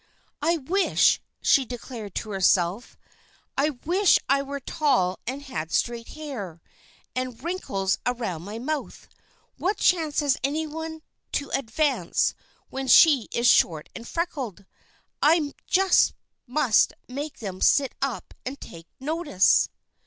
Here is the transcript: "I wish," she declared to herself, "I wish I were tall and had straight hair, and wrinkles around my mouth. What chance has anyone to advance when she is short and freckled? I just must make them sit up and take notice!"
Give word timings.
"I 0.41 0.57
wish," 0.57 1.21
she 1.43 1.63
declared 1.63 2.15
to 2.15 2.31
herself, 2.31 2.97
"I 3.55 3.69
wish 3.85 4.17
I 4.27 4.41
were 4.41 4.59
tall 4.59 5.19
and 5.27 5.43
had 5.43 5.71
straight 5.71 6.07
hair, 6.17 6.59
and 7.15 7.43
wrinkles 7.43 7.99
around 8.03 8.41
my 8.41 8.57
mouth. 8.57 9.07
What 9.59 9.77
chance 9.77 10.21
has 10.21 10.39
anyone 10.43 11.03
to 11.33 11.51
advance 11.51 12.33
when 12.71 12.87
she 12.87 13.27
is 13.31 13.45
short 13.45 13.89
and 13.95 14.07
freckled? 14.07 14.65
I 15.21 15.53
just 15.67 16.13
must 16.47 16.93
make 17.07 17.37
them 17.37 17.61
sit 17.61 17.93
up 18.01 18.33
and 18.43 18.59
take 18.59 18.87
notice!" 18.99 19.69